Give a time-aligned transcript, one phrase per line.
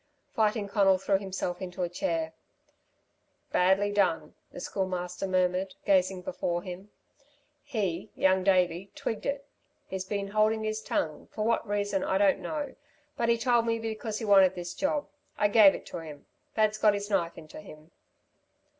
[0.33, 2.33] Fighting Conal threw himself into a chair.
[3.51, 6.89] "Badly done," the Schoolmaster murmured, gazing before him.
[7.63, 9.45] "He, Young Davey, twigged it.
[9.85, 12.73] He's been holding his tongue for what reason I don't know
[13.15, 15.07] but he told me because he wanted this job.
[15.37, 16.25] I gave it to him.
[16.55, 17.91] Thad's got his knife into him."